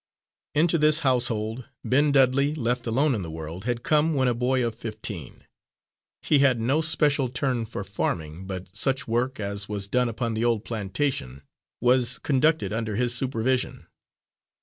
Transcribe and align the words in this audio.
Into 0.55 0.79
this 0.79 1.01
household 1.05 1.69
Ben 1.85 2.11
Dudley, 2.11 2.55
left 2.55 2.87
alone 2.87 3.13
in 3.13 3.21
the 3.21 3.29
world, 3.29 3.65
had 3.65 3.83
come 3.83 4.15
when 4.15 4.27
a 4.27 4.33
boy 4.33 4.65
of 4.65 4.73
fifteen. 4.73 5.45
He 6.23 6.39
had 6.39 6.59
no 6.59 6.81
special 6.81 7.27
turn 7.27 7.65
for 7.67 7.83
farming, 7.83 8.47
but 8.47 8.75
such 8.75 9.07
work 9.07 9.39
as 9.39 9.69
was 9.69 9.87
done 9.87 10.09
upon 10.09 10.33
the 10.33 10.43
old 10.43 10.65
plantation 10.65 11.43
was 11.81 12.17
conducted 12.17 12.73
under 12.73 12.95
his 12.95 13.13
supervision. 13.13 13.85